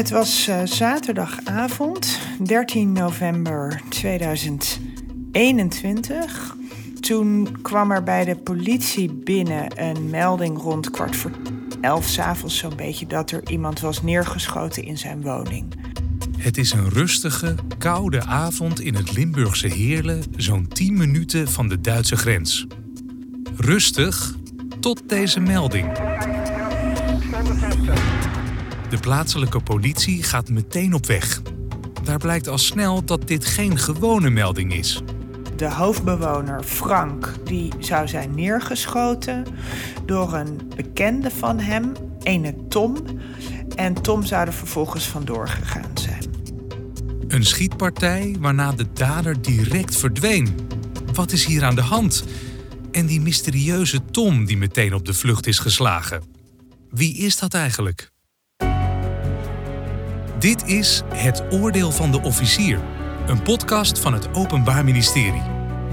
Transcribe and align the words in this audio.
Het 0.00 0.10
was 0.10 0.48
uh, 0.48 0.60
zaterdagavond, 0.64 2.18
13 2.44 2.92
november 2.92 3.80
2021. 3.88 6.56
Toen 7.00 7.56
kwam 7.62 7.90
er 7.90 8.02
bij 8.02 8.24
de 8.24 8.36
politie 8.36 9.12
binnen 9.12 9.80
een 9.80 10.10
melding 10.10 10.58
rond 10.58 10.90
kwart 10.90 11.16
voor 11.16 11.30
elf 11.80 12.06
s'avonds 12.06 12.58
zo'n 12.58 12.76
beetje 12.76 13.06
dat 13.06 13.30
er 13.30 13.50
iemand 13.50 13.80
was 13.80 14.02
neergeschoten 14.02 14.82
in 14.82 14.98
zijn 14.98 15.22
woning. 15.22 15.74
Het 16.38 16.58
is 16.58 16.72
een 16.72 16.88
rustige, 16.88 17.54
koude 17.78 18.24
avond 18.24 18.80
in 18.80 18.94
het 18.94 19.12
Limburgse 19.12 19.68
Heerlen, 19.68 20.22
zo'n 20.36 20.68
10 20.68 20.96
minuten 20.96 21.48
van 21.48 21.68
de 21.68 21.80
Duitse 21.80 22.16
grens. 22.16 22.66
Rustig 23.56 24.34
tot 24.80 25.08
deze 25.08 25.40
melding. 25.40 25.88
De 28.90 28.98
plaatselijke 29.00 29.60
politie 29.60 30.22
gaat 30.22 30.48
meteen 30.48 30.94
op 30.94 31.06
weg. 31.06 31.42
Daar 32.04 32.18
blijkt 32.18 32.48
al 32.48 32.58
snel 32.58 33.04
dat 33.04 33.28
dit 33.28 33.44
geen 33.44 33.78
gewone 33.78 34.30
melding 34.30 34.74
is. 34.74 35.02
De 35.56 35.70
hoofdbewoner 35.70 36.62
Frank 36.62 37.34
die 37.44 37.72
zou 37.78 38.08
zijn 38.08 38.34
neergeschoten 38.34 39.46
door 40.06 40.34
een 40.34 40.60
bekende 40.76 41.30
van 41.30 41.58
hem, 41.58 41.92
ene 42.22 42.54
Tom. 42.68 42.96
En 43.76 43.94
Tom 43.94 44.24
zou 44.24 44.46
er 44.46 44.52
vervolgens 44.52 45.06
vandoor 45.06 45.48
gegaan 45.48 45.90
zijn. 45.94 46.24
Een 47.28 47.44
schietpartij 47.44 48.36
waarna 48.40 48.72
de 48.72 48.86
dader 48.92 49.42
direct 49.42 49.96
verdween. 49.96 50.68
Wat 51.14 51.32
is 51.32 51.44
hier 51.44 51.64
aan 51.64 51.74
de 51.74 51.82
hand? 51.82 52.24
En 52.92 53.06
die 53.06 53.20
mysterieuze 53.20 54.04
Tom 54.10 54.44
die 54.44 54.56
meteen 54.56 54.94
op 54.94 55.06
de 55.06 55.14
vlucht 55.14 55.46
is 55.46 55.58
geslagen. 55.58 56.22
Wie 56.90 57.16
is 57.16 57.38
dat 57.38 57.54
eigenlijk? 57.54 58.09
Dit 60.40 60.66
is 60.66 61.02
Het 61.14 61.42
Oordeel 61.50 61.90
van 61.90 62.10
de 62.10 62.22
Officier, 62.22 62.80
een 63.26 63.42
podcast 63.42 63.98
van 63.98 64.12
het 64.12 64.34
Openbaar 64.34 64.84
Ministerie. 64.84 65.42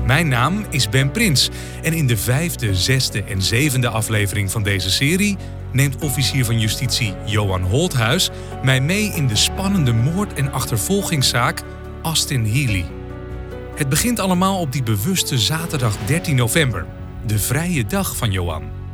Mijn 0.05 0.27
naam 0.27 0.65
is 0.69 0.89
Ben 0.89 1.11
Prins 1.11 1.49
en 1.83 1.93
in 1.93 2.07
de 2.07 2.17
vijfde, 2.17 2.75
zesde 2.75 3.23
en 3.23 3.41
zevende 3.41 3.89
aflevering 3.89 4.51
van 4.51 4.63
deze 4.63 4.91
serie 4.91 5.37
neemt 5.71 6.03
officier 6.03 6.45
van 6.45 6.59
justitie 6.59 7.13
Johan 7.25 7.61
Holthuis 7.61 8.29
mij 8.63 8.81
mee 8.81 9.13
in 9.13 9.27
de 9.27 9.35
spannende 9.35 9.93
moord- 9.93 10.33
en 10.33 10.51
achtervolgingszaak 10.51 11.63
Aston 12.01 12.45
Healy. 12.45 12.85
Het 13.75 13.89
begint 13.89 14.19
allemaal 14.19 14.59
op 14.59 14.71
die 14.71 14.83
bewuste 14.83 15.37
zaterdag 15.37 15.97
13 16.05 16.35
november, 16.35 16.85
de 17.25 17.39
vrije 17.39 17.85
dag 17.85 18.15
van 18.15 18.31
Johan. 18.31 18.86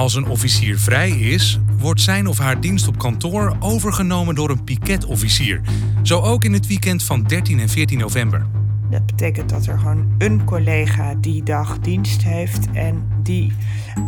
Als 0.00 0.14
een 0.14 0.26
officier 0.26 0.78
vrij 0.78 1.10
is, 1.10 1.60
wordt 1.78 2.00
zijn 2.00 2.26
of 2.26 2.38
haar 2.38 2.60
dienst 2.60 2.88
op 2.88 2.98
kantoor 2.98 3.56
overgenomen 3.58 4.34
door 4.34 4.50
een 4.50 4.64
piketofficier. 4.64 5.60
Zo 6.02 6.20
ook 6.20 6.44
in 6.44 6.52
het 6.52 6.66
weekend 6.66 7.02
van 7.02 7.22
13 7.22 7.60
en 7.60 7.68
14 7.68 7.98
november. 7.98 8.46
Dat 8.90 9.06
betekent 9.06 9.48
dat 9.50 9.66
er 9.66 9.78
gewoon 9.78 10.14
een 10.18 10.44
collega 10.44 11.14
die 11.14 11.42
dag 11.42 11.78
dienst 11.78 12.22
heeft 12.22 12.70
en 12.72 13.02
die 13.22 13.52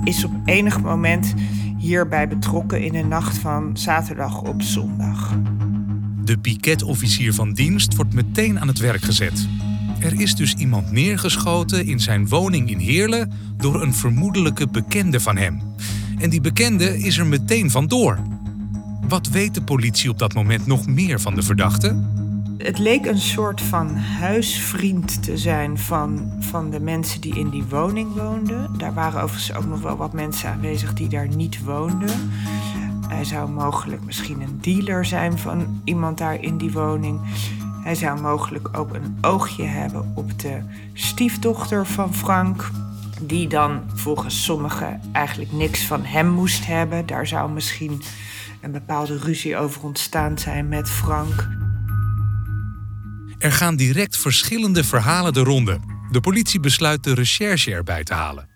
is 0.04 0.24
op 0.24 0.32
enig 0.44 0.80
moment 0.80 1.34
hierbij 1.78 2.28
betrokken 2.28 2.82
in 2.82 2.92
de 2.92 3.04
nacht 3.04 3.38
van 3.38 3.76
zaterdag 3.76 4.40
op 4.40 4.62
zondag. 4.62 5.38
De 6.24 6.38
piketofficier 6.38 7.34
van 7.34 7.52
dienst 7.52 7.96
wordt 7.96 8.14
meteen 8.14 8.60
aan 8.60 8.68
het 8.68 8.78
werk 8.78 9.02
gezet. 9.02 9.48
Er 10.02 10.20
is 10.20 10.34
dus 10.34 10.54
iemand 10.54 10.90
neergeschoten 10.90 11.86
in 11.86 12.00
zijn 12.00 12.28
woning 12.28 12.70
in 12.70 12.78
Heerlen 12.78 13.32
door 13.56 13.82
een 13.82 13.94
vermoedelijke 13.94 14.68
bekende 14.68 15.20
van 15.20 15.36
hem. 15.36 15.60
En 16.18 16.30
die 16.30 16.40
bekende 16.40 16.98
is 16.98 17.18
er 17.18 17.26
meteen 17.26 17.70
vandoor. 17.70 18.18
Wat 19.08 19.28
weet 19.28 19.54
de 19.54 19.62
politie 19.62 20.10
op 20.10 20.18
dat 20.18 20.34
moment 20.34 20.66
nog 20.66 20.86
meer 20.86 21.20
van 21.20 21.34
de 21.34 21.42
verdachte? 21.42 21.96
Het 22.58 22.78
leek 22.78 23.06
een 23.06 23.20
soort 23.20 23.60
van 23.60 23.96
huisvriend 23.96 25.22
te 25.22 25.38
zijn 25.38 25.78
van, 25.78 26.32
van 26.40 26.70
de 26.70 26.80
mensen 26.80 27.20
die 27.20 27.38
in 27.38 27.50
die 27.50 27.64
woning 27.64 28.14
woonden. 28.14 28.70
Daar 28.78 28.94
waren 28.94 29.22
overigens 29.22 29.54
ook 29.54 29.66
nog 29.66 29.80
wel 29.80 29.96
wat 29.96 30.12
mensen 30.12 30.50
aanwezig 30.50 30.94
die 30.94 31.08
daar 31.08 31.28
niet 31.28 31.64
woonden. 31.64 32.30
Hij 33.08 33.24
zou 33.24 33.50
mogelijk 33.50 34.04
misschien 34.04 34.40
een 34.40 34.58
dealer 34.60 35.04
zijn 35.04 35.38
van 35.38 35.80
iemand 35.84 36.18
daar 36.18 36.42
in 36.42 36.58
die 36.58 36.72
woning. 36.72 37.20
Hij 37.82 37.94
zou 37.94 38.20
mogelijk 38.20 38.76
ook 38.76 38.94
een 38.94 39.18
oogje 39.20 39.64
hebben 39.64 40.12
op 40.14 40.40
de 40.40 40.62
stiefdochter 40.92 41.86
van 41.86 42.14
Frank. 42.14 42.70
Die 43.20 43.48
dan 43.48 43.82
volgens 43.94 44.44
sommigen 44.44 45.00
eigenlijk 45.12 45.52
niks 45.52 45.84
van 45.84 46.04
hem 46.04 46.28
moest 46.28 46.66
hebben. 46.66 47.06
Daar 47.06 47.26
zou 47.26 47.50
misschien 47.50 48.02
een 48.60 48.72
bepaalde 48.72 49.18
ruzie 49.18 49.56
over 49.56 49.82
ontstaan 49.82 50.38
zijn 50.38 50.68
met 50.68 50.90
Frank. 50.90 51.48
Er 53.38 53.52
gaan 53.52 53.76
direct 53.76 54.16
verschillende 54.16 54.84
verhalen 54.84 55.32
de 55.32 55.40
ronde. 55.40 55.80
De 56.10 56.20
politie 56.20 56.60
besluit 56.60 57.04
de 57.04 57.14
recherche 57.14 57.72
erbij 57.72 58.04
te 58.04 58.14
halen. 58.14 58.48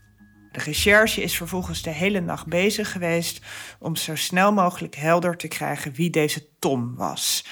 De 0.53 0.63
recherche 0.63 1.23
is 1.23 1.37
vervolgens 1.37 1.83
de 1.83 1.91
hele 1.91 2.21
nacht 2.21 2.47
bezig 2.47 2.93
geweest 2.93 3.41
om 3.79 3.97
zo 3.97 4.15
snel 4.15 4.53
mogelijk 4.53 4.95
helder 4.95 5.37
te 5.37 5.49
krijgen 5.49 5.93
wie 5.93 6.11
deze 6.11 6.47
Tom 6.59 6.95
was. 6.95 7.45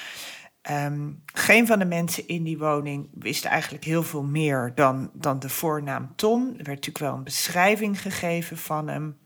Um, 0.70 1.22
geen 1.26 1.66
van 1.66 1.78
de 1.78 1.84
mensen 1.84 2.28
in 2.28 2.42
die 2.42 2.58
woning 2.58 3.08
wist 3.14 3.44
eigenlijk 3.44 3.84
heel 3.84 4.02
veel 4.02 4.22
meer 4.22 4.72
dan, 4.74 5.10
dan 5.12 5.38
de 5.38 5.48
voornaam 5.48 6.12
Tom. 6.16 6.42
Er 6.42 6.54
werd 6.54 6.66
natuurlijk 6.66 6.98
wel 6.98 7.14
een 7.14 7.24
beschrijving 7.24 8.00
gegeven 8.00 8.56
van 8.56 8.88
hem. 8.88 9.18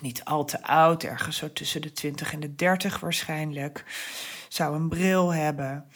Niet 0.00 0.24
al 0.24 0.44
te 0.44 0.62
oud, 0.62 1.02
ergens 1.02 1.36
zo 1.36 1.52
tussen 1.52 1.82
de 1.82 1.92
20 1.92 2.32
en 2.32 2.40
de 2.40 2.54
30 2.54 3.00
waarschijnlijk. 3.00 3.84
Zou 4.48 4.76
een 4.76 4.88
bril 4.88 5.32
hebben. 5.32 5.86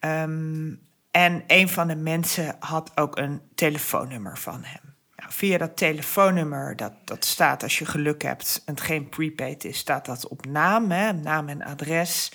Um, 0.00 0.80
en 1.10 1.44
een 1.46 1.68
van 1.68 1.88
de 1.88 1.96
mensen 1.96 2.56
had 2.58 2.96
ook 2.96 3.16
een 3.16 3.40
telefoonnummer 3.54 4.38
van 4.38 4.64
hem. 4.64 4.94
Nou, 5.16 5.32
via 5.32 5.58
dat 5.58 5.76
telefoonnummer, 5.76 6.76
dat, 6.76 6.92
dat 7.04 7.24
staat 7.24 7.62
als 7.62 7.78
je 7.78 7.86
geluk 7.86 8.22
hebt 8.22 8.62
en 8.64 8.74
het 8.74 8.82
geen 8.82 9.08
prepaid 9.08 9.64
is, 9.64 9.78
staat 9.78 10.06
dat 10.06 10.28
op 10.28 10.46
naam, 10.46 10.90
hè, 10.90 11.12
naam 11.12 11.48
en 11.48 11.62
adres. 11.62 12.32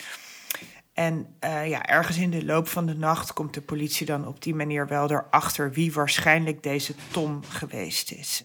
En 0.93 1.25
uh, 1.45 1.69
ja, 1.69 1.85
ergens 1.85 2.17
in 2.17 2.29
de 2.29 2.45
loop 2.45 2.67
van 2.67 2.85
de 2.85 2.95
nacht 2.95 3.33
komt 3.33 3.53
de 3.53 3.61
politie 3.61 4.05
dan 4.05 4.27
op 4.27 4.41
die 4.41 4.55
manier 4.55 4.87
wel 4.87 5.11
erachter 5.11 5.71
wie 5.71 5.93
waarschijnlijk 5.93 6.63
deze 6.63 6.93
Tom 7.11 7.39
geweest 7.49 8.11
is. 8.11 8.43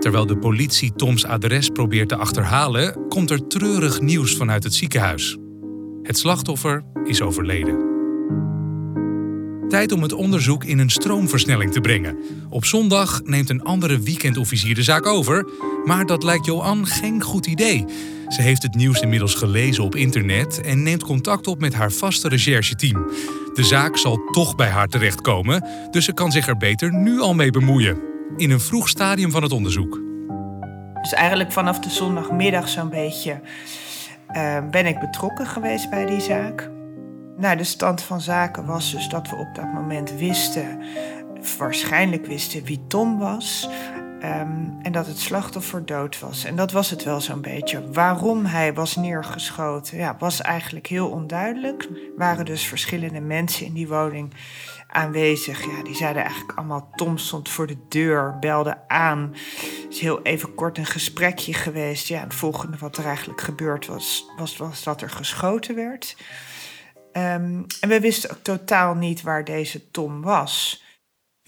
Terwijl 0.00 0.26
de 0.26 0.38
politie 0.38 0.92
Toms 0.94 1.24
adres 1.24 1.68
probeert 1.68 2.08
te 2.08 2.16
achterhalen, 2.16 3.08
komt 3.08 3.30
er 3.30 3.46
treurig 3.46 4.00
nieuws 4.00 4.36
vanuit 4.36 4.64
het 4.64 4.74
ziekenhuis. 4.74 5.36
Het 6.02 6.18
slachtoffer 6.18 6.84
is 7.04 7.22
overleden. 7.22 7.94
Tijd 9.68 9.92
om 9.92 10.02
het 10.02 10.12
onderzoek 10.12 10.64
in 10.64 10.78
een 10.78 10.90
stroomversnelling 10.90 11.72
te 11.72 11.80
brengen. 11.80 12.18
Op 12.48 12.64
zondag 12.64 13.22
neemt 13.24 13.50
een 13.50 13.62
andere 13.62 13.98
weekendofficier 13.98 14.74
de 14.74 14.82
zaak 14.82 15.06
over, 15.06 15.48
maar 15.84 16.06
dat 16.06 16.22
lijkt 16.22 16.46
Johan 16.46 16.86
geen 16.86 17.22
goed 17.22 17.46
idee. 17.46 17.84
Ze 18.28 18.42
heeft 18.42 18.62
het 18.62 18.74
nieuws 18.74 19.00
inmiddels 19.00 19.34
gelezen 19.34 19.84
op 19.84 19.94
internet 19.94 20.60
en 20.60 20.82
neemt 20.82 21.02
contact 21.02 21.46
op 21.46 21.60
met 21.60 21.74
haar 21.74 21.92
vaste 21.92 22.28
rechercheteam. 22.28 23.10
De 23.54 23.64
zaak 23.64 23.96
zal 23.96 24.18
toch 24.32 24.54
bij 24.54 24.68
haar 24.68 24.88
terechtkomen, 24.88 25.66
dus 25.90 26.04
ze 26.04 26.12
kan 26.12 26.32
zich 26.32 26.48
er 26.48 26.56
beter 26.56 26.92
nu 26.92 27.20
al 27.20 27.34
mee 27.34 27.50
bemoeien. 27.50 28.02
In 28.36 28.50
een 28.50 28.60
vroeg 28.60 28.88
stadium 28.88 29.30
van 29.30 29.42
het 29.42 29.52
onderzoek. 29.52 30.00
Dus 31.02 31.12
eigenlijk 31.12 31.52
vanaf 31.52 31.78
de 31.78 31.90
zondagmiddag 31.90 32.68
zo'n 32.68 32.88
beetje 32.88 33.40
uh, 34.32 34.58
ben 34.70 34.86
ik 34.86 34.98
betrokken 34.98 35.46
geweest 35.46 35.90
bij 35.90 36.06
die 36.06 36.20
zaak. 36.20 36.70
Nou, 37.36 37.56
de 37.56 37.64
stand 37.64 38.02
van 38.02 38.20
zaken 38.20 38.66
was 38.66 38.90
dus 38.92 39.08
dat 39.08 39.30
we 39.30 39.36
op 39.36 39.54
dat 39.54 39.72
moment 39.72 40.12
wisten, 40.18 40.82
waarschijnlijk 41.58 42.26
wisten 42.26 42.64
wie 42.64 42.84
Tom 42.88 43.18
was. 43.18 43.68
Um, 44.26 44.78
en 44.82 44.92
dat 44.92 45.06
het 45.06 45.18
slachtoffer 45.18 45.86
dood 45.86 46.18
was. 46.18 46.44
En 46.44 46.56
dat 46.56 46.72
was 46.72 46.90
het 46.90 47.04
wel 47.04 47.20
zo'n 47.20 47.40
beetje. 47.40 47.92
Waarom 47.92 48.44
hij 48.44 48.74
was 48.74 48.96
neergeschoten, 48.96 49.96
ja, 49.96 50.16
was 50.18 50.40
eigenlijk 50.40 50.86
heel 50.86 51.08
onduidelijk. 51.08 51.88
Waren 52.16 52.44
dus 52.44 52.66
verschillende 52.66 53.20
mensen 53.20 53.66
in 53.66 53.72
die 53.72 53.88
woning 53.88 54.34
aanwezig. 54.86 55.64
Ja, 55.64 55.82
die 55.82 55.94
zeiden 55.94 56.22
eigenlijk 56.22 56.58
allemaal: 56.58 56.88
Tom 56.94 57.18
stond 57.18 57.48
voor 57.48 57.66
de 57.66 57.78
deur, 57.88 58.36
belde 58.40 58.88
aan. 58.88 59.34
Het 59.82 59.86
is 59.90 60.00
heel 60.00 60.22
even 60.22 60.54
kort 60.54 60.78
een 60.78 60.86
gesprekje 60.86 61.54
geweest. 61.54 62.08
Ja, 62.08 62.20
het 62.20 62.34
volgende 62.34 62.76
wat 62.76 62.96
er 62.96 63.06
eigenlijk 63.06 63.40
gebeurd 63.40 63.86
was, 63.86 64.24
was, 64.36 64.56
was 64.56 64.82
dat 64.82 65.02
er 65.02 65.10
geschoten 65.10 65.74
werd. 65.74 66.16
Um, 67.12 67.66
en 67.80 67.88
we 67.88 68.00
wisten 68.00 68.30
ook 68.30 68.42
totaal 68.42 68.94
niet 68.94 69.22
waar 69.22 69.44
deze 69.44 69.90
Tom 69.90 70.22
was. 70.22 70.84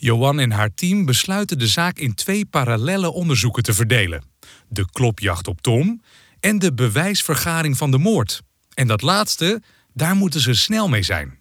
Johan 0.01 0.39
en 0.39 0.51
haar 0.51 0.75
team 0.75 1.05
besluiten 1.05 1.59
de 1.59 1.67
zaak 1.67 1.99
in 1.99 2.15
twee 2.15 2.47
parallelle 2.47 3.13
onderzoeken 3.13 3.63
te 3.63 3.75
verdelen: 3.75 4.23
de 4.69 4.87
klopjacht 4.93 5.49
op 5.49 5.61
Tom 5.61 6.03
en 6.41 6.59
de 6.59 6.75
bewijsvergaring 6.75 7.77
van 7.77 7.91
de 7.91 7.99
moord. 7.99 8.43
En 8.75 8.87
dat 8.87 9.03
laatste, 9.03 9.63
daar 9.93 10.17
moeten 10.17 10.41
ze 10.41 10.55
snel 10.55 10.89
mee 10.89 11.03
zijn. 11.03 11.39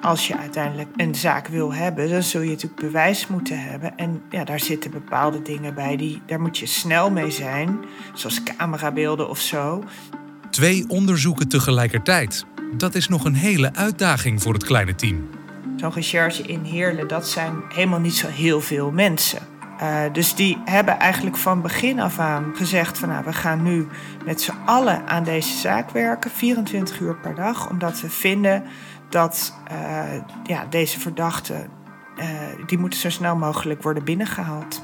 als 0.00 0.26
je 0.26 0.36
uiteindelijk 0.36 0.88
een 0.96 1.14
zaak 1.14 1.48
wil 1.48 1.74
hebben, 1.74 2.10
dan 2.10 2.22
zul 2.22 2.40
je 2.40 2.50
natuurlijk 2.50 2.80
bewijs 2.80 3.26
moeten 3.26 3.62
hebben. 3.62 3.96
En 3.96 4.22
ja, 4.30 4.44
daar 4.44 4.60
zitten 4.60 4.90
bepaalde 4.90 5.42
dingen 5.42 5.74
bij, 5.74 5.96
die, 5.96 6.22
daar 6.26 6.40
moet 6.40 6.58
je 6.58 6.66
snel 6.66 7.10
mee 7.10 7.30
zijn, 7.30 7.78
zoals 8.14 8.42
camerabeelden 8.42 9.28
of 9.28 9.38
zo. 9.38 9.84
Twee 10.50 10.84
onderzoeken 10.88 11.48
tegelijkertijd. 11.48 12.44
Dat 12.76 12.94
is 12.94 13.08
nog 13.08 13.24
een 13.24 13.34
hele 13.34 13.74
uitdaging 13.74 14.42
voor 14.42 14.52
het 14.52 14.64
kleine 14.64 14.94
team. 14.94 15.39
Zo'n 15.80 15.92
recherche 15.92 16.42
in 16.42 16.62
Heerlen, 16.64 17.08
dat 17.08 17.28
zijn 17.28 17.62
helemaal 17.68 18.00
niet 18.00 18.14
zo 18.14 18.28
heel 18.28 18.60
veel 18.60 18.90
mensen. 18.90 19.38
Uh, 19.82 20.02
dus 20.12 20.34
die 20.34 20.58
hebben 20.64 20.98
eigenlijk 20.98 21.36
van 21.36 21.62
begin 21.62 22.00
af 22.00 22.18
aan 22.18 22.52
gezegd 22.54 22.98
van 22.98 23.08
nou, 23.08 23.24
we 23.24 23.32
gaan 23.32 23.62
nu 23.62 23.86
met 24.24 24.40
z'n 24.40 24.54
allen 24.66 25.06
aan 25.06 25.24
deze 25.24 25.58
zaak 25.58 25.90
werken, 25.90 26.30
24 26.30 27.00
uur 27.00 27.16
per 27.16 27.34
dag, 27.34 27.70
omdat 27.70 28.00
we 28.00 28.10
vinden 28.10 28.62
dat 29.08 29.54
uh, 29.72 30.02
ja, 30.44 30.66
deze 30.70 31.00
verdachten, 31.00 31.68
uh, 32.18 32.26
die 32.66 32.78
moeten 32.78 33.00
zo 33.00 33.10
snel 33.10 33.36
mogelijk 33.36 33.82
worden 33.82 34.04
binnengehaald. 34.04 34.82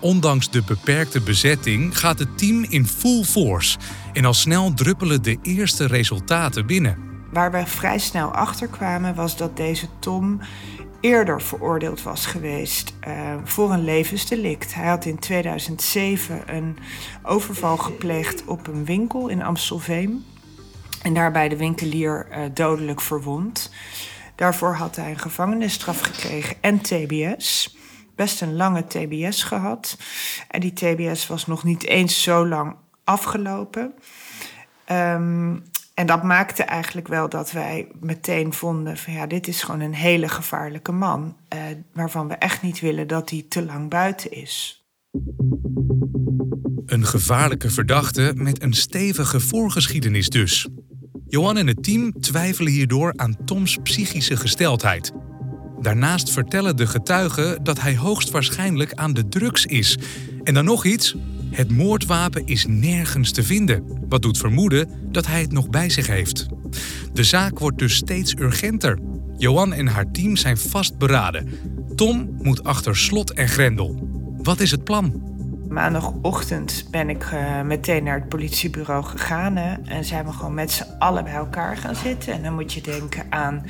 Ondanks 0.00 0.50
de 0.50 0.62
beperkte 0.62 1.20
bezetting 1.20 1.98
gaat 1.98 2.18
het 2.18 2.38
team 2.38 2.64
in 2.68 2.86
full 2.86 3.24
force 3.24 3.78
en 4.12 4.24
al 4.24 4.34
snel 4.34 4.74
druppelen 4.74 5.22
de 5.22 5.38
eerste 5.42 5.86
resultaten 5.86 6.66
binnen. 6.66 7.07
Waar 7.30 7.50
we 7.52 7.66
vrij 7.66 7.98
snel 7.98 8.30
achter 8.30 8.68
kwamen 8.68 9.14
was 9.14 9.36
dat 9.36 9.56
deze 9.56 9.86
Tom 9.98 10.40
eerder 11.00 11.42
veroordeeld 11.42 12.02
was 12.02 12.26
geweest 12.26 12.94
uh, 13.08 13.34
voor 13.44 13.72
een 13.72 13.84
levensdelict. 13.84 14.74
Hij 14.74 14.88
had 14.88 15.04
in 15.04 15.18
2007 15.18 16.54
een 16.54 16.78
overval 17.22 17.76
gepleegd 17.76 18.44
op 18.44 18.66
een 18.66 18.84
winkel 18.84 19.28
in 19.28 19.42
Amstelveen. 19.42 20.24
En 21.02 21.14
daarbij 21.14 21.48
de 21.48 21.56
winkelier 21.56 22.26
uh, 22.30 22.38
dodelijk 22.54 23.00
verwond. 23.00 23.72
Daarvoor 24.34 24.74
had 24.74 24.96
hij 24.96 25.10
een 25.10 25.18
gevangenisstraf 25.18 26.00
gekregen 26.00 26.56
en 26.60 26.80
TBS. 26.80 27.76
Best 28.14 28.40
een 28.40 28.56
lange 28.56 28.86
TBS 28.86 29.42
gehad. 29.42 29.98
En 30.48 30.60
die 30.60 30.72
TBS 30.72 31.26
was 31.26 31.46
nog 31.46 31.64
niet 31.64 31.86
eens 31.86 32.22
zo 32.22 32.46
lang 32.46 32.76
afgelopen. 33.04 33.94
Um, 34.92 35.62
en 35.98 36.06
dat 36.06 36.22
maakte 36.22 36.62
eigenlijk 36.62 37.08
wel 37.08 37.28
dat 37.28 37.52
wij 37.52 37.88
meteen 38.00 38.52
vonden 38.52 38.96
van 38.96 39.12
ja, 39.12 39.26
dit 39.26 39.48
is 39.48 39.62
gewoon 39.62 39.80
een 39.80 39.94
hele 39.94 40.28
gevaarlijke 40.28 40.92
man. 40.92 41.36
Eh, 41.48 41.58
waarvan 41.92 42.28
we 42.28 42.34
echt 42.34 42.62
niet 42.62 42.80
willen 42.80 43.06
dat 43.06 43.30
hij 43.30 43.44
te 43.48 43.64
lang 43.64 43.90
buiten 43.90 44.32
is. 44.32 44.84
Een 46.86 47.04
gevaarlijke 47.04 47.70
verdachte 47.70 48.32
met 48.34 48.62
een 48.62 48.72
stevige 48.72 49.40
voorgeschiedenis 49.40 50.28
dus. 50.28 50.68
Johan 51.26 51.56
en 51.56 51.66
het 51.66 51.82
team 51.82 52.20
twijfelen 52.20 52.72
hierdoor 52.72 53.12
aan 53.16 53.36
Toms 53.44 53.78
psychische 53.82 54.36
gesteldheid. 54.36 55.12
Daarnaast 55.80 56.30
vertellen 56.30 56.76
de 56.76 56.86
getuigen 56.86 57.64
dat 57.64 57.80
hij 57.80 57.96
hoogstwaarschijnlijk 57.96 58.92
aan 58.94 59.12
de 59.12 59.28
drugs 59.28 59.66
is. 59.66 59.98
En 60.42 60.54
dan 60.54 60.64
nog 60.64 60.84
iets, 60.84 61.16
het 61.50 61.70
moordwapen 61.70 62.46
is 62.46 62.66
nergens 62.68 63.30
te 63.30 63.42
vinden, 63.42 63.82
wat 64.08 64.22
doet 64.22 64.38
vermoeden 64.38 64.88
dat 65.10 65.26
hij 65.26 65.40
het 65.40 65.52
nog 65.52 65.70
bij 65.70 65.90
zich 65.90 66.06
heeft. 66.06 66.46
De 67.12 67.24
zaak 67.24 67.58
wordt 67.58 67.78
dus 67.78 67.94
steeds 67.94 68.34
urgenter. 68.38 68.98
Johan 69.36 69.72
en 69.72 69.86
haar 69.86 70.10
team 70.10 70.36
zijn 70.36 70.58
vastberaden. 70.58 71.48
Tom 71.94 72.36
moet 72.42 72.64
achter 72.64 72.96
slot 72.96 73.32
en 73.32 73.48
grendel. 73.48 74.08
Wat 74.42 74.60
is 74.60 74.70
het 74.70 74.84
plan? 74.84 75.22
Maandagochtend 75.68 76.86
ben 76.90 77.10
ik 77.10 77.30
uh, 77.32 77.62
meteen 77.62 78.04
naar 78.04 78.18
het 78.18 78.28
politiebureau 78.28 79.04
gegaan. 79.04 79.56
Hè, 79.56 79.74
en 79.84 80.04
zijn 80.04 80.24
we 80.24 80.32
gewoon 80.32 80.54
met 80.54 80.70
z'n 80.70 80.96
allen 80.98 81.24
bij 81.24 81.34
elkaar 81.34 81.76
gaan 81.76 81.94
zitten. 81.94 82.32
En 82.32 82.42
dan 82.42 82.54
moet 82.54 82.72
je 82.72 82.80
denken 82.80 83.26
aan 83.30 83.66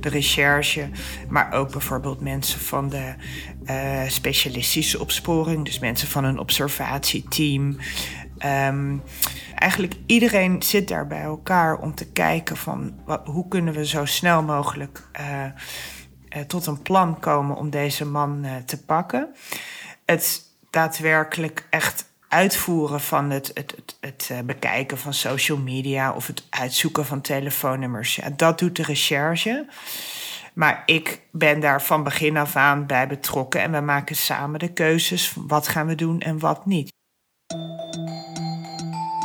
de 0.00 0.08
recherche, 0.08 0.88
maar 1.28 1.52
ook 1.52 1.70
bijvoorbeeld 1.70 2.20
mensen 2.20 2.60
van 2.60 2.88
de 2.88 3.14
uh, 3.64 4.08
specialistische 4.08 5.00
opsporing, 5.00 5.64
dus 5.64 5.78
mensen 5.78 6.08
van 6.08 6.24
een 6.24 6.38
observatieteam. 6.38 7.76
Um, 8.68 9.02
eigenlijk 9.54 9.94
iedereen 10.06 10.62
zit 10.62 10.88
daar 10.88 11.06
bij 11.06 11.22
elkaar 11.22 11.78
om 11.78 11.94
te 11.94 12.06
kijken 12.12 12.56
van 12.56 12.92
hoe 13.24 13.48
kunnen 13.48 13.74
we 13.74 13.86
zo 13.86 14.04
snel 14.04 14.42
mogelijk 14.42 15.08
uh, 15.20 16.42
tot 16.46 16.66
een 16.66 16.82
plan 16.82 17.18
komen 17.20 17.56
om 17.56 17.70
deze 17.70 18.06
man 18.06 18.46
te 18.64 18.84
pakken. 18.84 19.28
Het 20.04 20.50
daadwerkelijk 20.72 21.66
echt 21.70 22.10
uitvoeren 22.28 23.00
van 23.00 23.30
het, 23.30 23.50
het, 23.54 23.74
het, 23.76 23.96
het, 24.00 24.28
eh, 24.30 24.38
bekijken 24.44 24.98
van 24.98 25.14
social 25.14 25.58
media 25.58 26.12
of 26.12 26.26
het 26.26 26.46
uitzoeken 26.50 27.06
van 27.06 27.20
telefoonnummers. 27.20 28.16
Ja, 28.16 28.30
dat 28.36 28.58
doet 28.58 28.76
de 28.76 28.82
recherche. 28.82 29.66
Maar 30.54 30.82
ik 30.86 31.20
ben 31.30 31.60
daar 31.60 31.82
van 31.82 32.02
begin 32.02 32.36
af 32.36 32.56
aan 32.56 32.86
bij 32.86 33.06
betrokken 33.06 33.62
en 33.62 33.72
we 33.72 33.80
maken 33.80 34.16
samen 34.16 34.58
de 34.58 34.72
keuzes. 34.72 35.32
Wat 35.36 35.68
gaan 35.68 35.86
we 35.86 35.94
doen 35.94 36.20
en 36.20 36.38
wat 36.38 36.66
niet. 36.66 36.92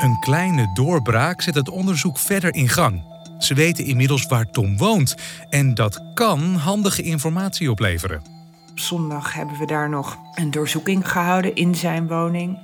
Een 0.01 0.19
kleine 0.19 0.71
doorbraak 0.73 1.41
zet 1.41 1.55
het 1.55 1.69
onderzoek 1.69 2.17
verder 2.17 2.53
in 2.53 2.69
gang. 2.69 3.15
Ze 3.39 3.53
weten 3.53 3.85
inmiddels 3.85 4.25
waar 4.25 4.51
Tom 4.51 4.77
woont 4.77 5.15
en 5.49 5.73
dat 5.73 6.01
kan 6.13 6.55
handige 6.55 7.01
informatie 7.01 7.71
opleveren. 7.71 8.36
Zondag 8.79 9.33
hebben 9.33 9.57
we 9.57 9.65
daar 9.65 9.89
nog 9.89 10.17
een 10.33 10.51
doorzoeking 10.51 11.11
gehouden 11.11 11.55
in 11.55 11.75
zijn 11.75 12.07
woning. 12.07 12.59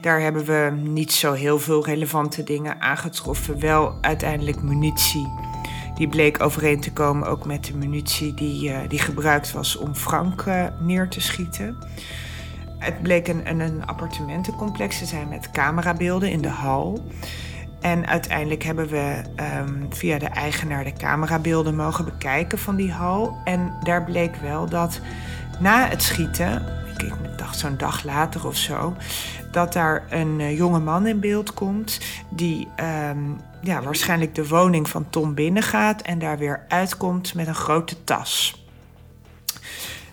Daar 0.00 0.20
hebben 0.20 0.44
we 0.44 0.72
niet 0.82 1.12
zo 1.12 1.32
heel 1.32 1.58
veel 1.58 1.84
relevante 1.84 2.42
dingen 2.42 2.80
aangetroffen. 2.80 3.60
Wel 3.60 3.98
uiteindelijk 4.00 4.62
munitie. 4.62 5.32
Die 5.94 6.08
bleek 6.08 6.42
overeen 6.42 6.80
te 6.80 6.92
komen 6.92 7.28
ook 7.28 7.46
met 7.46 7.64
de 7.64 7.76
munitie 7.76 8.34
die, 8.34 8.70
uh, 8.70 8.78
die 8.88 8.98
gebruikt 8.98 9.52
was 9.52 9.76
om 9.76 9.94
Frank 9.94 10.44
uh, 10.44 10.66
neer 10.80 11.08
te 11.08 11.20
schieten. 11.20 11.76
Het 12.78 13.02
bleek 13.02 13.28
een, 13.28 13.60
een 13.60 13.86
appartementencomplex 13.86 14.98
te 14.98 15.06
zijn 15.06 15.28
met 15.28 15.50
camerabeelden 15.50 16.30
in 16.30 16.40
de 16.40 16.48
hal. 16.48 17.04
En 17.80 18.06
uiteindelijk 18.06 18.62
hebben 18.62 18.88
we 18.88 19.22
um, 19.58 19.86
via 19.90 20.18
de 20.18 20.26
eigenaar 20.26 20.84
de 20.84 20.92
camerabeelden 20.92 21.76
mogen 21.76 22.04
bekijken 22.04 22.58
van 22.58 22.76
die 22.76 22.92
hal. 22.92 23.36
En 23.44 23.72
daar 23.82 24.04
bleek 24.04 24.36
wel 24.36 24.68
dat 24.68 25.00
na 25.60 25.88
het 25.88 26.02
schieten, 26.02 26.62
ik, 26.96 27.12
dacht 27.36 27.58
zo'n 27.58 27.76
dag 27.76 28.04
later 28.04 28.46
of 28.46 28.56
zo, 28.56 28.96
dat 29.50 29.72
daar 29.72 30.04
een 30.10 30.40
uh, 30.40 30.56
jonge 30.56 30.80
man 30.80 31.06
in 31.06 31.20
beeld 31.20 31.54
komt 31.54 32.00
die 32.28 32.68
um, 33.10 33.40
ja, 33.60 33.82
waarschijnlijk 33.82 34.34
de 34.34 34.48
woning 34.48 34.88
van 34.88 35.10
Tom 35.10 35.34
binnengaat 35.34 36.02
en 36.02 36.18
daar 36.18 36.38
weer 36.38 36.64
uitkomt 36.68 37.34
met 37.34 37.46
een 37.46 37.54
grote 37.54 38.04
tas. 38.04 38.66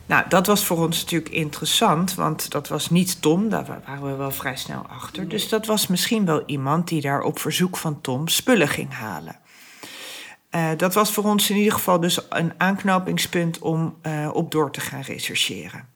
Nou, 0.05 0.25
dat 0.29 0.47
was 0.47 0.65
voor 0.65 0.77
ons 0.77 0.99
natuurlijk 1.01 1.33
interessant, 1.33 2.15
want 2.15 2.51
dat 2.51 2.67
was 2.67 2.89
niet 2.89 3.21
Tom, 3.21 3.49
daar 3.49 3.65
waren 3.65 4.09
we 4.09 4.15
wel 4.15 4.31
vrij 4.31 4.55
snel 4.55 4.85
achter. 4.87 5.29
Dus 5.29 5.49
dat 5.49 5.65
was 5.65 5.87
misschien 5.87 6.25
wel 6.25 6.43
iemand 6.45 6.87
die 6.87 7.01
daar 7.01 7.21
op 7.21 7.39
verzoek 7.39 7.77
van 7.77 8.01
Tom 8.01 8.27
spullen 8.27 8.67
ging 8.67 8.93
halen. 8.93 9.39
Uh, 10.51 10.69
dat 10.77 10.93
was 10.93 11.11
voor 11.11 11.23
ons 11.23 11.49
in 11.49 11.55
ieder 11.55 11.73
geval 11.73 11.99
dus 11.99 12.19
een 12.29 12.53
aanknopingspunt 12.57 13.59
om 13.59 13.97
uh, 14.03 14.29
op 14.33 14.51
door 14.51 14.71
te 14.71 14.79
gaan 14.79 15.01
rechercheren. 15.01 15.93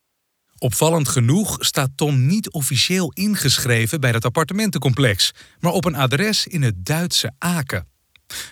Opvallend 0.57 1.07
genoeg 1.07 1.55
staat 1.59 1.89
Tom 1.95 2.25
niet 2.25 2.51
officieel 2.51 3.11
ingeschreven 3.13 4.01
bij 4.01 4.11
dat 4.11 4.25
appartementencomplex, 4.25 5.31
maar 5.59 5.71
op 5.71 5.85
een 5.85 5.95
adres 5.95 6.47
in 6.47 6.61
het 6.61 6.85
Duitse 6.85 7.31
Aken. 7.37 7.88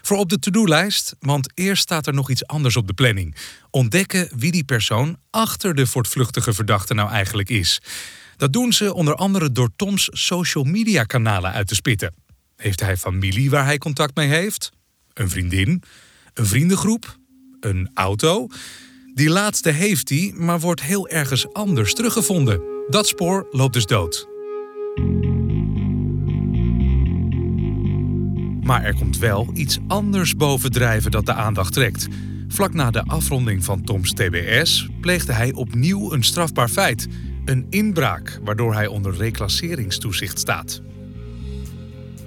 Voor 0.02 0.18
op 0.18 0.30
de 0.30 0.40
to-do-lijst, 0.40 1.16
want 1.20 1.52
eerst 1.54 1.82
staat 1.82 2.08
er 2.08 2.14
nog 2.14 2.30
iets 2.30 2.46
anders 2.46 2.76
op 2.76 2.88
de 2.88 2.94
planning. 2.94 3.36
Ontdekken 3.70 4.30
wie 4.36 4.52
die 4.52 4.64
persoon 4.64 5.18
achter 5.30 5.76
de 5.76 5.88
voortvluchtige 5.88 6.54
verdachte 6.54 6.94
nou 6.94 7.10
eigenlijk 7.10 7.50
is. 7.50 7.82
Dat 8.38 8.54
doen 8.54 8.74
ze 8.74 8.94
onder 8.94 9.16
andere 9.16 9.52
door 9.52 9.70
Toms 9.76 10.10
social 10.12 10.64
media 10.64 11.04
kanalen 11.04 11.52
uit 11.52 11.68
te 11.68 11.76
spitten. 11.76 12.14
Heeft 12.56 12.80
hij 12.80 12.98
familie 12.98 13.50
waar 13.50 13.66
hij 13.66 13.78
contact 13.78 14.16
mee 14.16 14.28
heeft? 14.28 14.72
Een 15.14 15.30
vriendin? 15.30 15.84
Een 16.34 16.46
vriendengroep? 16.46 17.18
Een 17.60 17.90
auto? 17.94 18.48
Die 19.14 19.30
laatste 19.30 19.70
heeft 19.70 20.10
hij, 20.10 20.34
maar 20.36 20.60
wordt 20.60 20.82
heel 20.82 21.08
ergens 21.08 21.54
anders 21.54 21.94
teruggevonden. 21.94 22.62
Dat 22.88 23.08
spoor 23.08 23.48
loopt 23.52 23.74
dus 23.74 23.86
dood. 23.86 24.28
Maar 28.68 28.84
er 28.84 28.96
komt 28.96 29.18
wel 29.18 29.50
iets 29.54 29.80
anders 29.88 30.36
bovendrijven 30.36 31.12
dat 31.12 31.26
de 31.26 31.34
aandacht 31.34 31.74
trekt. 31.74 32.08
Vlak 32.48 32.74
na 32.74 32.92
de 32.92 33.04
afronding 33.04 33.64
van 33.64 33.82
Toms 33.82 34.14
TBS 34.14 34.90
pleegde 35.02 35.34
hij 35.34 35.54
opnieuw 35.54 36.14
een 36.14 36.24
strafbaar 36.24 36.70
feit. 36.70 37.08
Een 37.46 37.68
inbraak, 37.70 38.40
waardoor 38.44 38.74
hij 38.74 38.88
onder 38.88 39.16
reclasseringstoezicht 39.16 40.40
staat. 40.40 40.82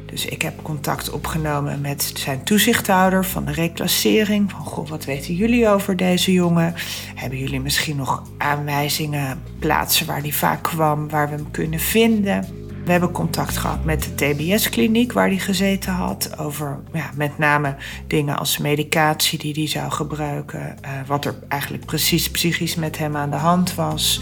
Dus 0.07 0.27
ik 0.27 0.43
heb 0.43 0.63
contact 0.63 1.11
opgenomen 1.11 1.81
met 1.81 2.13
zijn 2.15 2.45
toezichthouder 2.45 3.25
van 3.25 3.45
de 3.45 3.53
reclassering. 3.53 4.51
Van 4.51 4.61
goh, 4.61 4.89
wat 4.89 5.05
weten 5.05 5.35
jullie 5.35 5.69
over 5.69 5.97
deze 5.97 6.33
jongen? 6.33 6.75
Hebben 7.15 7.39
jullie 7.39 7.61
misschien 7.61 7.97
nog 7.97 8.23
aanwijzingen, 8.39 9.43
plaatsen 9.59 10.07
waar 10.07 10.21
hij 10.21 10.33
vaak 10.33 10.63
kwam, 10.63 11.09
waar 11.09 11.29
we 11.29 11.35
hem 11.35 11.51
kunnen 11.51 11.81
vinden? 11.81 12.60
We 12.91 12.97
hebben 12.97 13.15
contact 13.15 13.57
gehad 13.57 13.85
met 13.85 14.03
de 14.03 14.15
TBS-kliniek 14.15 15.13
waar 15.13 15.27
hij 15.27 15.39
gezeten 15.39 15.93
had. 15.93 16.39
Over 16.39 16.81
ja, 16.93 17.11
met 17.15 17.39
name 17.39 17.77
dingen 18.07 18.39
als 18.39 18.59
medicatie 18.59 19.39
die 19.39 19.53
hij 19.53 19.67
zou 19.67 19.91
gebruiken. 19.91 20.77
Uh, 20.85 20.91
wat 21.07 21.25
er 21.25 21.35
eigenlijk 21.49 21.87
precies 21.87 22.31
psychisch 22.31 22.75
met 22.75 22.99
hem 22.99 23.17
aan 23.17 23.31
de 23.31 23.37
hand 23.37 23.75
was. 23.75 24.21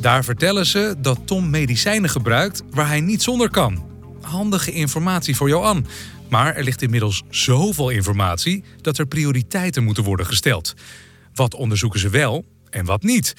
Daar 0.00 0.24
vertellen 0.24 0.66
ze 0.66 0.94
dat 0.98 1.26
Tom 1.26 1.50
medicijnen 1.50 2.10
gebruikt 2.10 2.62
waar 2.70 2.86
hij 2.86 3.00
niet 3.00 3.22
zonder 3.22 3.50
kan. 3.50 3.84
Handige 4.20 4.72
informatie 4.72 5.36
voor 5.36 5.48
Johan. 5.48 5.86
Maar 6.28 6.54
er 6.54 6.64
ligt 6.64 6.82
inmiddels 6.82 7.22
zoveel 7.28 7.90
informatie 7.90 8.64
dat 8.80 8.98
er 8.98 9.06
prioriteiten 9.06 9.84
moeten 9.84 10.04
worden 10.04 10.26
gesteld. 10.26 10.74
Wat 11.34 11.54
onderzoeken 11.54 12.00
ze 12.00 12.08
wel 12.08 12.44
en 12.70 12.84
wat 12.84 13.02
niet? 13.02 13.34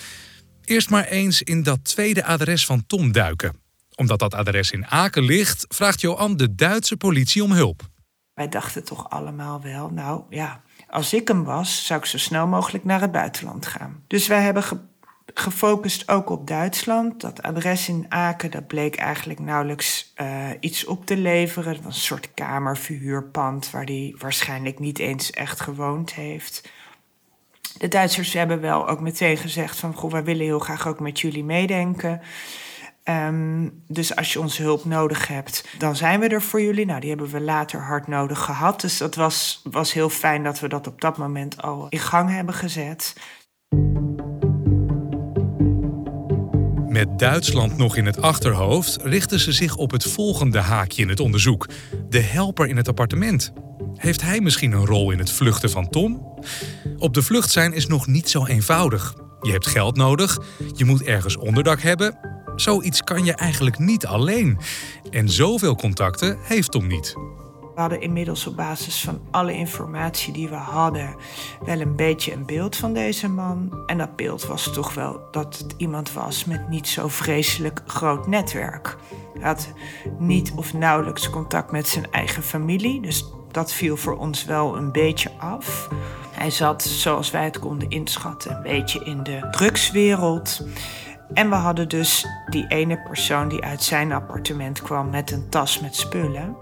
Eerst 0.65 0.89
maar 0.89 1.05
eens 1.05 1.41
in 1.41 1.63
dat 1.63 1.83
tweede 1.83 2.25
adres 2.25 2.65
van 2.65 2.85
Tom 2.87 3.11
duiken. 3.11 3.65
Omdat 3.97 4.19
dat 4.19 4.33
adres 4.33 4.71
in 4.71 4.87
Aken 4.87 5.23
ligt, 5.23 5.65
vraagt 5.69 6.01
Johan 6.01 6.37
de 6.37 6.55
Duitse 6.55 6.97
politie 6.97 7.43
om 7.43 7.51
hulp. 7.51 7.81
Wij 8.33 8.49
dachten 8.49 8.83
toch 8.83 9.09
allemaal 9.09 9.61
wel, 9.61 9.89
nou 9.89 10.23
ja, 10.29 10.61
als 10.89 11.13
ik 11.13 11.27
hem 11.27 11.43
was, 11.43 11.85
zou 11.85 11.99
ik 11.99 12.05
zo 12.05 12.17
snel 12.17 12.47
mogelijk 12.47 12.83
naar 12.83 13.01
het 13.01 13.11
buitenland 13.11 13.65
gaan. 13.65 14.03
Dus 14.07 14.27
wij 14.27 14.41
hebben 14.41 14.63
gefocust 15.33 16.09
ook 16.09 16.29
op 16.29 16.47
Duitsland. 16.47 17.21
Dat 17.21 17.41
adres 17.41 17.89
in 17.89 18.05
Aken, 18.09 18.51
dat 18.51 18.67
bleek 18.67 18.95
eigenlijk 18.95 19.39
nauwelijks 19.39 20.13
uh, 20.21 20.49
iets 20.59 20.85
op 20.85 21.05
te 21.05 21.17
leveren. 21.17 21.73
Dat 21.73 21.83
was 21.83 21.95
een 21.95 22.01
soort 22.01 22.33
kamerverhuurpand 22.33 23.71
waar 23.71 23.85
hij 23.85 24.15
waarschijnlijk 24.17 24.79
niet 24.79 24.99
eens 24.99 25.31
echt 25.31 25.59
gewoond 25.59 26.13
heeft. 26.13 26.71
De 27.77 27.87
Duitsers 27.87 28.33
hebben 28.33 28.61
wel 28.61 28.87
ook 28.87 28.99
meteen 28.99 29.37
gezegd 29.37 29.77
van... 29.77 29.93
goh, 29.93 30.11
wij 30.11 30.23
willen 30.23 30.45
heel 30.45 30.59
graag 30.59 30.87
ook 30.87 30.99
met 30.99 31.19
jullie 31.19 31.43
meedenken. 31.43 32.21
Um, 33.09 33.83
dus 33.87 34.15
als 34.15 34.33
je 34.33 34.39
onze 34.39 34.61
hulp 34.61 34.85
nodig 34.85 35.27
hebt, 35.27 35.67
dan 35.77 35.95
zijn 35.95 36.19
we 36.19 36.27
er 36.27 36.41
voor 36.41 36.61
jullie. 36.61 36.85
Nou, 36.85 36.99
die 36.99 37.09
hebben 37.09 37.29
we 37.29 37.41
later 37.41 37.81
hard 37.81 38.07
nodig 38.07 38.39
gehad. 38.39 38.81
Dus 38.81 38.97
dat 38.97 39.15
was, 39.15 39.61
was 39.63 39.93
heel 39.93 40.09
fijn 40.09 40.43
dat 40.43 40.59
we 40.59 40.67
dat 40.67 40.87
op 40.87 41.01
dat 41.01 41.17
moment 41.17 41.61
al 41.61 41.87
in 41.89 41.99
gang 41.99 42.29
hebben 42.29 42.53
gezet. 42.53 43.15
Met 46.87 47.19
Duitsland 47.19 47.77
nog 47.77 47.95
in 47.95 48.05
het 48.05 48.21
achterhoofd 48.21 48.97
richten 49.03 49.39
ze 49.39 49.51
zich 49.51 49.75
op 49.75 49.91
het 49.91 50.03
volgende 50.03 50.59
haakje 50.59 51.01
in 51.01 51.09
het 51.09 51.19
onderzoek: 51.19 51.67
de 52.09 52.19
helper 52.19 52.67
in 52.67 52.77
het 52.77 52.87
appartement. 52.87 53.53
Heeft 53.95 54.21
hij 54.21 54.39
misschien 54.39 54.71
een 54.71 54.85
rol 54.85 55.11
in 55.11 55.19
het 55.19 55.31
vluchten 55.31 55.69
van 55.69 55.89
Tom? 55.89 56.39
Op 56.97 57.13
de 57.13 57.21
vlucht 57.21 57.51
zijn 57.51 57.73
is 57.73 57.87
nog 57.87 58.07
niet 58.07 58.29
zo 58.29 58.45
eenvoudig. 58.45 59.15
Je 59.41 59.51
hebt 59.51 59.67
geld 59.67 59.95
nodig, 59.95 60.37
je 60.75 60.85
moet 60.85 61.03
ergens 61.03 61.37
onderdak 61.37 61.81
hebben. 61.81 62.36
Zoiets 62.61 63.03
kan 63.03 63.25
je 63.25 63.33
eigenlijk 63.33 63.79
niet 63.79 64.05
alleen. 64.05 64.57
En 65.09 65.29
zoveel 65.29 65.75
contacten 65.75 66.37
heeft 66.41 66.71
Tom 66.71 66.87
niet. 66.87 67.13
We 67.75 67.83
hadden 67.83 68.01
inmiddels 68.01 68.47
op 68.47 68.55
basis 68.55 69.01
van 69.01 69.19
alle 69.31 69.53
informatie 69.53 70.33
die 70.33 70.49
we 70.49 70.55
hadden 70.55 71.15
wel 71.65 71.79
een 71.79 71.95
beetje 71.95 72.33
een 72.33 72.45
beeld 72.45 72.75
van 72.75 72.93
deze 72.93 73.29
man. 73.29 73.83
En 73.85 73.97
dat 73.97 74.15
beeld 74.15 74.45
was 74.45 74.71
toch 74.73 74.93
wel 74.93 75.21
dat 75.31 75.57
het 75.57 75.73
iemand 75.77 76.13
was 76.13 76.45
met 76.45 76.69
niet 76.69 76.87
zo 76.87 77.07
vreselijk 77.07 77.81
groot 77.85 78.27
netwerk. 78.27 78.97
Hij 79.33 79.47
had 79.47 79.73
niet 80.19 80.51
of 80.55 80.73
nauwelijks 80.73 81.29
contact 81.29 81.71
met 81.71 81.87
zijn 81.87 82.11
eigen 82.11 82.43
familie, 82.43 83.01
dus 83.01 83.25
dat 83.51 83.73
viel 83.73 83.97
voor 83.97 84.17
ons 84.17 84.45
wel 84.45 84.77
een 84.77 84.91
beetje 84.91 85.31
af. 85.39 85.89
Hij 86.31 86.51
zat, 86.51 86.83
zoals 86.83 87.31
wij 87.31 87.43
het 87.43 87.59
konden 87.59 87.89
inschatten, 87.89 88.55
een 88.55 88.63
beetje 88.63 89.03
in 89.03 89.23
de 89.23 89.47
drugswereld. 89.51 90.61
En 91.33 91.49
we 91.49 91.55
hadden 91.55 91.89
dus 91.89 92.25
die 92.49 92.67
ene 92.67 92.99
persoon 92.99 93.49
die 93.49 93.63
uit 93.63 93.83
zijn 93.83 94.11
appartement 94.11 94.81
kwam 94.81 95.09
met 95.09 95.31
een 95.31 95.49
tas 95.49 95.79
met 95.79 95.95
spullen. 95.95 96.55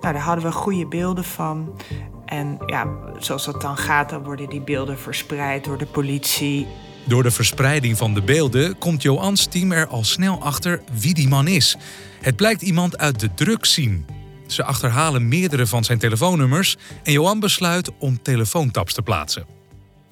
Nou, 0.00 0.14
daar 0.14 0.22
hadden 0.22 0.44
we 0.44 0.52
goede 0.52 0.86
beelden 0.86 1.24
van. 1.24 1.80
En 2.24 2.58
ja, 2.66 2.86
zoals 3.18 3.44
dat 3.44 3.60
dan 3.60 3.76
gaat, 3.76 4.10
dan 4.10 4.22
worden 4.22 4.48
die 4.48 4.60
beelden 4.60 4.98
verspreid 4.98 5.64
door 5.64 5.78
de 5.78 5.86
politie. 5.86 6.66
Door 7.04 7.22
de 7.22 7.30
verspreiding 7.30 7.96
van 7.96 8.14
de 8.14 8.22
beelden 8.22 8.78
komt 8.78 9.02
Johan's 9.02 9.46
team 9.46 9.72
er 9.72 9.86
al 9.86 10.04
snel 10.04 10.42
achter 10.42 10.82
wie 10.92 11.14
die 11.14 11.28
man 11.28 11.48
is. 11.48 11.76
Het 12.20 12.36
blijkt 12.36 12.62
iemand 12.62 12.98
uit 12.98 13.20
de 13.20 13.34
drugsscene. 13.34 14.00
Ze 14.46 14.64
achterhalen 14.64 15.28
meerdere 15.28 15.66
van 15.66 15.84
zijn 15.84 15.98
telefoonnummers 15.98 16.76
en 17.02 17.12
Johan 17.12 17.40
besluit 17.40 17.90
om 17.98 18.22
telefoontaps 18.22 18.94
te 18.94 19.02
plaatsen. 19.02 19.46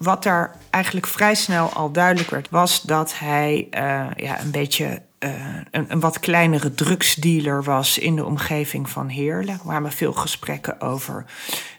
Wat 0.03 0.23
daar 0.23 0.55
eigenlijk 0.69 1.07
vrij 1.07 1.35
snel 1.35 1.69
al 1.69 1.91
duidelijk 1.91 2.29
werd, 2.29 2.49
was 2.49 2.81
dat 2.81 3.19
hij 3.19 3.67
uh, 3.71 4.05
ja, 4.15 4.39
een 4.39 4.51
beetje 4.51 5.01
uh, 5.19 5.29
een, 5.71 5.85
een, 5.87 5.99
wat 5.99 6.19
kleinere 6.19 6.73
drugsdealer 6.73 7.63
was 7.63 7.97
in 7.97 8.15
de 8.15 8.25
omgeving 8.25 8.89
van 8.89 9.07
Heerlen. 9.07 9.53
Er 9.53 9.59
kwamen 9.59 9.91
veel 9.91 10.13
gesprekken 10.13 10.81
over 10.81 11.25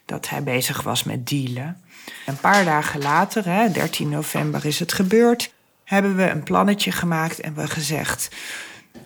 dat 0.04 0.28
hij 0.28 0.42
bezig 0.42 0.82
was 0.82 1.04
met 1.04 1.28
dealen. 1.28 1.82
Een 2.26 2.36
paar 2.36 2.64
dagen 2.64 3.02
later, 3.02 3.44
hè, 3.44 3.70
13 3.70 4.08
november 4.08 4.66
is 4.66 4.78
het 4.78 4.92
gebeurd, 4.92 5.52
hebben 5.84 6.16
we 6.16 6.30
een 6.30 6.42
plannetje 6.42 6.92
gemaakt 6.92 7.40
en 7.40 7.54
we 7.54 7.66
gezegd 7.66 8.28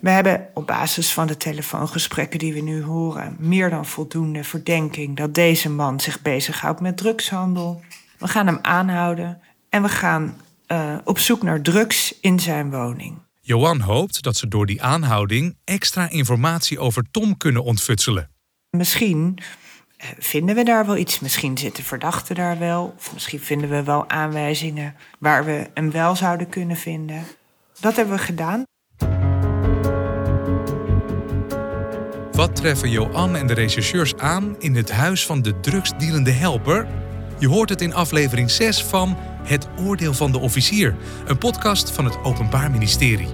we 0.01 0.11
hebben 0.11 0.49
op 0.55 0.67
basis 0.67 1.13
van 1.13 1.27
de 1.27 1.37
telefoongesprekken 1.37 2.39
die 2.39 2.53
we 2.53 2.61
nu 2.61 2.83
horen 2.83 3.37
meer 3.39 3.71
dan 3.71 3.87
voldoende 3.87 4.45
verdenking 4.45 5.17
dat 5.17 5.35
deze 5.35 5.71
man 5.71 6.01
zich 6.01 6.23
bezighoudt 6.23 6.81
met 6.81 6.97
drugshandel. 6.97 7.83
We 8.19 8.29
gaan 8.29 8.47
hem 8.47 8.59
aanhouden 8.63 9.41
en 9.69 9.83
we 9.83 9.89
gaan 9.89 10.41
uh, 10.69 10.97
op 11.05 11.19
zoek 11.19 11.43
naar 11.43 11.61
drugs 11.61 12.21
in 12.21 12.41
zijn 12.41 12.71
woning. 12.71 13.19
Johan 13.41 13.81
hoopt 13.81 14.23
dat 14.23 14.37
ze 14.37 14.49
door 14.49 14.67
die 14.67 14.83
aanhouding 14.83 15.57
extra 15.65 16.09
informatie 16.09 16.79
over 16.79 17.05
Tom 17.11 17.37
kunnen 17.37 17.65
ontfutselen. 17.65 18.31
Misschien 18.71 19.39
uh, 19.39 20.07
vinden 20.19 20.55
we 20.55 20.63
daar 20.65 20.87
wel 20.87 20.97
iets. 20.97 21.21
Misschien 21.21 21.59
zitten 21.59 21.85
verdachten 21.85 22.35
daar 22.35 22.59
wel. 22.59 22.95
Of 22.97 23.13
misschien 23.13 23.41
vinden 23.41 23.71
we 23.71 23.83
wel 23.83 24.09
aanwijzingen 24.09 24.95
waar 25.19 25.45
we 25.45 25.71
hem 25.75 25.91
wel 25.91 26.17
zouden 26.17 26.49
kunnen 26.49 26.77
vinden. 26.77 27.25
Dat 27.81 27.97
hebben 27.97 28.15
we 28.15 28.23
gedaan. 28.23 28.63
Wat 32.33 32.57
treffen 32.57 32.91
Johan 32.91 33.37
en 33.37 33.47
de 33.47 33.55
rechercheurs 33.55 34.17
aan 34.17 34.57
in 34.59 34.75
het 34.75 34.91
huis 34.91 35.27
van 35.27 35.43
de 35.43 35.61
drugsdealende 35.61 36.31
helper? 36.31 36.87
Je 37.39 37.49
hoort 37.49 37.69
het 37.69 37.81
in 37.81 37.95
aflevering 37.95 38.51
6 38.51 38.85
van 38.85 39.17
Het 39.43 39.69
Oordeel 39.79 40.15
van 40.15 40.33
de 40.33 40.39
Officier, 40.39 40.95
een 41.27 41.39
podcast 41.39 41.91
van 41.91 42.05
het 42.05 42.25
Openbaar 42.25 42.71
Ministerie. 42.71 43.29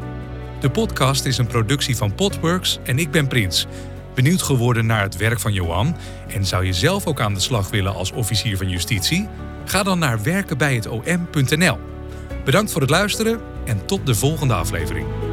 De 0.60 0.70
podcast 0.70 1.24
is 1.24 1.38
een 1.38 1.46
productie 1.46 1.96
van 1.96 2.14
Podworks 2.14 2.78
en 2.82 2.98
ik 2.98 3.10
ben 3.10 3.26
Prins. 3.26 3.66
Benieuwd 4.14 4.42
geworden 4.42 4.86
naar 4.86 5.02
het 5.02 5.16
werk 5.16 5.40
van 5.40 5.52
Johan 5.52 5.96
en 6.28 6.46
zou 6.46 6.64
je 6.64 6.72
zelf 6.72 7.06
ook 7.06 7.20
aan 7.20 7.34
de 7.34 7.40
slag 7.40 7.70
willen 7.70 7.94
als 7.94 8.12
officier 8.12 8.56
van 8.56 8.68
justitie? 8.68 9.28
Ga 9.64 9.82
dan 9.82 9.98
naar 9.98 10.22
werkenbijhetom.nl. 10.22 11.78
Bedankt 12.44 12.72
voor 12.72 12.80
het 12.80 12.90
luisteren 12.90 13.40
en 13.64 13.86
tot 13.86 14.06
de 14.06 14.14
volgende 14.14 14.54
aflevering. 14.54 15.23